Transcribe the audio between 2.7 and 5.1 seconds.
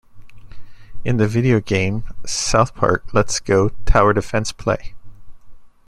Park Let's Go Tower Defense Play!